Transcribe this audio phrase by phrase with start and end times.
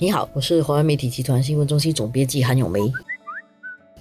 [0.00, 2.80] 你好，我是华为媒体集团新闻中心总编辑韩永梅。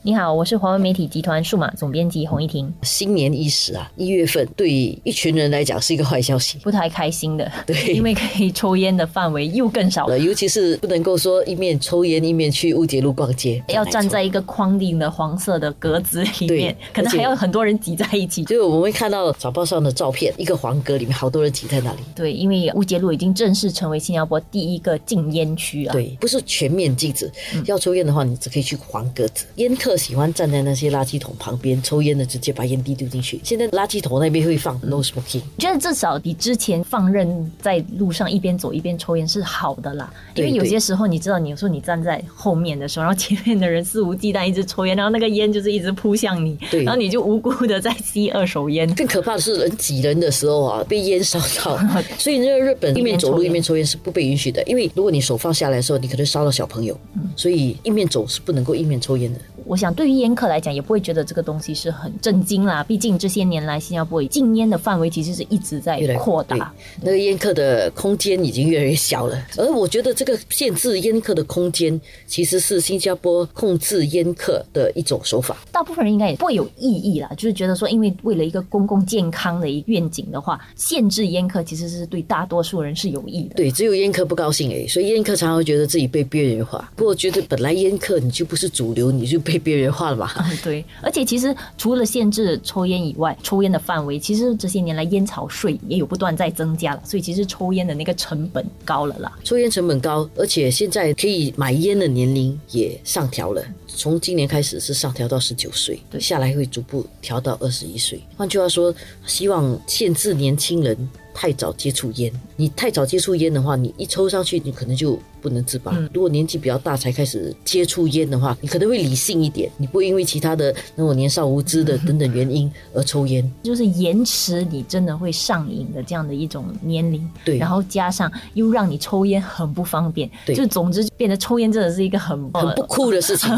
[0.08, 2.74] 你好，我是华为媒体集团数码总编辑洪一婷。
[2.82, 4.72] 新年伊始啊，一月份对
[5.04, 7.52] 一群人来讲是一个坏消息，不太开心的。
[7.68, 18.46] 对，因为可以抽烟的范围又更少了，尤其是不能够说一面抽烟一面去乌节路逛街， 要站在一个框定的黄色的格子里面，可能还要很多人挤在一起。
[18.46, 22.00] 就我们会看到早报上的照片，一个黄格里面好多人挤在那里。
[22.16, 25.92] 对，因为乌节路已经正式成为新加坡第一个禁烟区了。
[25.92, 27.30] 对，不是全面禁止，
[27.66, 29.46] 要抽烟的话，你只可以去黄格子。
[29.56, 30.78] 烟客喜欢站在那。
[30.78, 33.42] 些垃圾桶旁边抽烟的，直接把烟蒂丢进去。
[33.44, 40.14] 现在垃圾桶那边会放 no smoking，觉得至少比之前放任在路上一边走一边抽烟是好的啦。
[40.36, 48.88] 因为有些时候你知道，你有时候你站在后面的时候，然后前面的人肆无忌惮一直抽烟，然后那个烟就是一直扑向你，然后你就无辜的在吸二手烟。
[48.94, 51.76] 更可怕的是人挤人的时候啊，被烟烧到。
[52.20, 56.96] 所以那个日本一面走路一面抽烟是不被允许的，因为如果你手放下来的时候，你可能烧到小朋友。
[57.36, 59.40] 所以一面走是不能够一面抽烟的。
[59.68, 62.82] 我想对于烟客来讲，也不会觉得这个东西是很震惊啦。
[62.84, 69.38] 毕竟这些年来，新加坡禁烟的范围其实是一直在扩大，那个烟客的空间已经越来越小了。
[69.58, 75.58] 而我觉得这个限制烟客的空间，其实是新加坡控制烟客的一种手法。
[75.70, 83.56] 大部分人应该也不会有异议啦，就是觉得说，因为为了一个公共健康的一愿景的话，限制烟客其实是对大多数人是有益的。
[83.56, 86.90] 对，只有烟客不高兴哎，所以烟客常常会觉得自己被边缘化。
[86.96, 89.57] 不过觉得本来烟客你就不是主流，你就被。
[89.60, 90.34] 边缘化了吧？
[90.64, 99.32] 对，而且其实除了限制抽烟以外，抽烟的范围其实这些年来烟草税也有不断在增加了，所以其实抽烟的那个成本高了啦。
[99.44, 108.22] 抽烟成本高，而且现在可以买烟的年龄也上调了，从今年开始是上调到十九岁，下来会逐步调到二十一岁。
[108.36, 108.94] 换句话说，
[109.26, 110.98] 希望限制年轻人
[111.40, 112.32] 太早接触烟。
[112.56, 115.20] 你太早接触烟的话，你一抽上去，你可能就。
[115.40, 115.96] 不能自拔。
[116.12, 123.50] 如果年纪比较大才开始接触烟的话，你可能会理性一点，你不会因为其他的那种年少无知的等等原因而抽烟。
[123.62, 127.26] 就是延迟你真的会上瘾的这样的一种年龄。
[127.46, 127.60] 对。
[127.60, 130.30] 然后加上又让你抽烟很不方便。
[130.44, 130.56] 对。
[130.56, 133.50] 就总之变得抽烟真的是一个很很不酷的事情，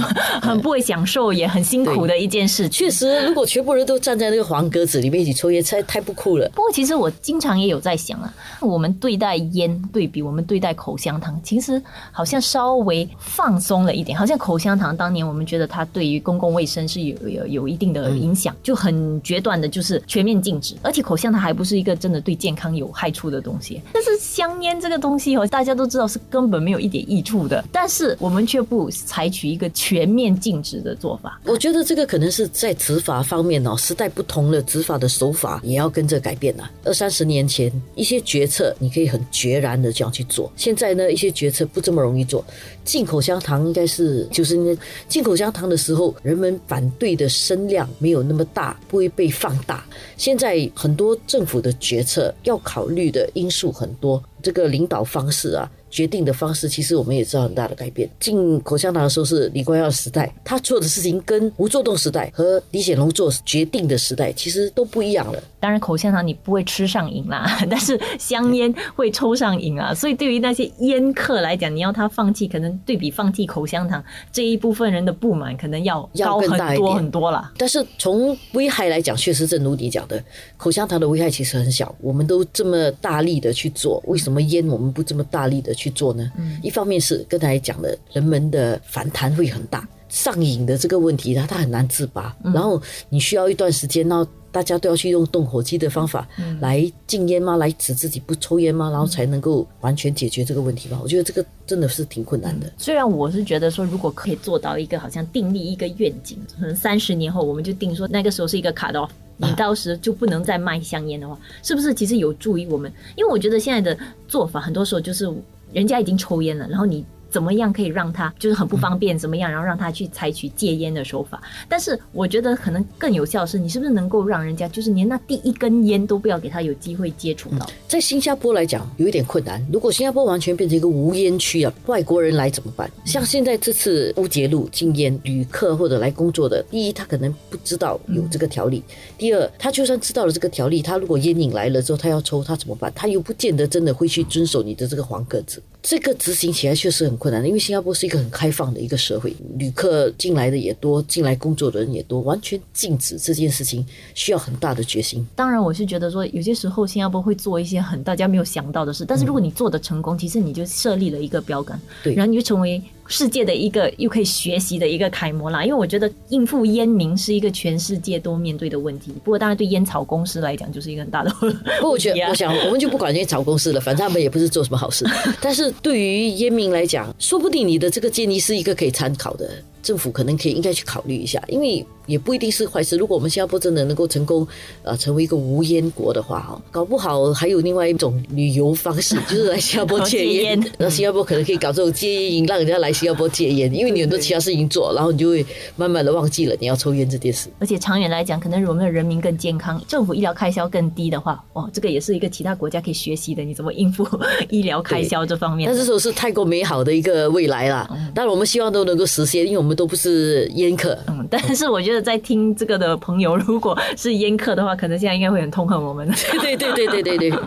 [0.42, 2.68] 很不会享受也很辛苦的一件事。
[2.70, 6.50] 确实，如果全部人都站在那个黄格子里面一起抽烟，太太不酷了。
[6.56, 11.82] 不过其实我经常也有在想啊，我们对待烟对比我们对待口香糖，其实。
[12.12, 20.76] 好像稍微放松了一点，好像口香糖当年我们觉得它对于公共卫生是有有有一定的影响，就很决断的，就是全面禁止。
[20.82, 31.40] 而且口香糖还不是一个真的对健康有害处的东西，但是香烟这个东西哦，大家都知道是根本没有一点益处但是我们却不采取一个全面禁止的做法。
[31.46, 36.72] 我觉得这个可能是在执法方面哦，时代不同了，执法的手法也要跟着改变了。
[36.84, 42.00] 二三十年前一些决策你可以很决然的这样去做，现在呢一些决策不这么。
[42.00, 42.46] 容易做
[42.86, 44.74] 进口香糖，应该是就是那
[45.10, 49.86] 进口香糖的时候，人们反对的声量没有那么大，不会被放大。
[50.16, 55.70] 现在很多政府的决策要考虑的因素很多，这个领导方式啊。
[55.90, 58.10] 决定的方式，其实我们也知道很大的改变。
[58.20, 65.44] 进口香糖的时候是李光耀时代，他做的事情跟吴作栋时代和李显龙做决定的时代其实都不一样了。
[65.60, 69.94] 当然，口香糖你不会吃上瘾啦， 但是香烟会抽上瘾啊。
[69.94, 74.02] 所以对于那些烟客来讲，你要他放弃，可能对比放弃口香糖
[74.32, 77.52] 这一部分人的不满，可能要高很多很多了。
[77.58, 80.24] 但是从危害来讲，确实正如你讲的，
[80.56, 81.94] 口香糖的危害其实很小。
[82.00, 85.74] 我们都这么大力的去做，为什么烟我们不这么大力的？
[85.80, 86.30] 去做呢？
[86.38, 92.36] 嗯，一方面是刚才讲的，人们的反弹会很大，上瘾的这个问题，它它很难自拔。
[92.44, 96.28] 然后你需要一段时间，然后大家都要去用动火机的方法
[96.60, 97.56] 来禁烟吗？
[97.56, 98.90] 来使自己不抽烟吗？
[98.90, 101.00] 然后才能够完全解决这个问题吧？
[101.02, 102.72] 我觉得这个真的是挺困难的。
[102.78, 109.10] 虽然我是觉得说，如果可以做到一个好像订立一个愿景，可能三十年后我们就定说那个时候是一个卡刀。
[109.42, 112.92] 你到时就不能再卖香烟的话，是不是其实有助于我们？
[113.16, 113.98] 因为我觉得现在的
[114.28, 115.32] 做法很多时候就是
[115.72, 117.06] 人家已经抽烟了，然后你。
[117.30, 119.18] 怎么样可以让他就是很不方便？
[119.18, 121.42] 怎么样，然后让他去采取戒烟的手法？
[121.68, 127.70] 但是我觉得可能更有效的是，你是不是能够让人家就是连那第一根烟都不要给他有机会接触到？
[127.88, 129.66] 在新加坡来讲有一点困难。
[129.72, 132.90] 如果新加坡完全变成一个无烟区啊，外国人来怎么办？
[133.06, 138.82] 像现在这次乌节路禁烟，旅客或者来工作的，第一他可能不知道有这个条例；
[139.18, 142.92] 第二他就算知道了这个条例，他如果烟瘾来了之后他要抽，他怎么办？
[142.96, 145.62] 他又不见得真的会去遵守你的这个黄格子。
[145.82, 155.26] 这个执行起来确实很困难的，因为新加坡是一个很开放的一个社会，旅客进来的也多，进来工作的人也多，完全禁止这件事情需要很大的决心。
[155.36, 165.66] 当然，我是觉得说，有些时候新加坡会做一些很大家没有想到的事，但是如果你做的成功，其实你就设立了一个标杆，对然后你就成为世界的一个又可以学习的一个楷模啦。
[165.66, 171.76] 因为我觉得应付烟民是一个全世界都面对的问题，不过当然对烟草公司来讲就是一个很大的问题、啊。
[171.78, 175.06] 不过我觉得，我想我们就不管烟草公司了，反正他们也不是做什么好事。
[175.42, 179.50] 但是对于烟民来讲，说不定你的这个建议是一个可以参考的，
[179.82, 182.98] 政府可能可以应该去考虑一下，因为也不一定是坏事。
[182.98, 184.48] 如果我们新加坡真的能够成功，
[184.84, 190.60] 呃，成为一个无烟国的话，哈，搞不好还有另外一种旅游方式，就是来新加坡戒烟戒烟。
[190.80, 195.46] 然后新加坡可能可以搞这种戒烟营，让人家来新加坡戒烟，因为你很多其他事情做，然后你就会
[195.76, 197.50] 慢慢的忘记了你要抽烟这件事。
[197.60, 204.08] 而且长远来讲，可能我们的人民更健康，政府医疗开销更低的话，哇，这个也是一个其他国家可以学习的，你怎么应付
[204.50, 205.80] 医疗开销这方面但。
[205.80, 207.88] 是说是太过美好的一个未来啦。
[208.14, 210.98] 当然，我们希望都能够实现，因为我们都不是烟客。
[211.08, 216.12] 嗯，但是我觉得在听这个的朋友，如果是烟客的话，可能现在应该会很痛恨我们。
[216.42, 217.40] 对对对对对对对。